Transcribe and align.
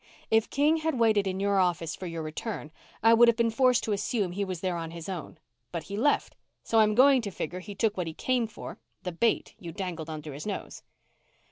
If 0.31 0.49
King 0.49 0.77
had 0.77 0.97
waited 0.97 1.27
in 1.27 1.39
your 1.39 1.59
office 1.59 1.95
for 1.95 2.07
your 2.07 2.23
return, 2.23 2.71
I 3.03 3.13
would 3.13 3.27
have 3.27 3.37
been 3.37 3.51
forced 3.51 3.83
to 3.83 3.91
assume 3.91 4.31
he 4.31 4.43
was 4.43 4.61
there 4.61 4.75
on 4.75 4.89
his 4.89 5.07
own. 5.07 5.37
But 5.71 5.83
he 5.83 5.95
left, 5.95 6.35
so 6.63 6.79
I'm 6.79 6.95
going 6.95 7.21
to 7.21 7.29
figure 7.29 7.59
he 7.59 7.75
took 7.75 7.97
what 7.97 8.07
he 8.07 8.13
came 8.15 8.47
for 8.47 8.79
the 9.03 9.11
bait 9.11 9.53
you 9.59 9.71
dangled 9.71 10.09
under 10.09 10.33
his 10.33 10.47
nose." 10.47 10.81